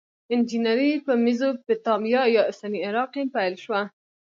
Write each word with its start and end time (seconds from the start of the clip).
انجنیری 0.33 0.91
په 1.05 1.13
میزوپتامیا 1.23 2.21
یا 2.35 2.41
اوسني 2.49 2.79
عراق 2.89 3.09
کې 3.13 3.23
پیل 3.35 3.53
شوه. 3.63 3.81